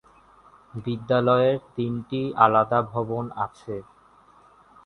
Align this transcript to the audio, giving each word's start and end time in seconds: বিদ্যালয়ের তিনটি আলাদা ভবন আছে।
বিদ্যালয়ের 0.73 1.57
তিনটি 1.75 2.21
আলাদা 2.37 2.79
ভবন 2.91 3.25
আছে। 3.45 3.75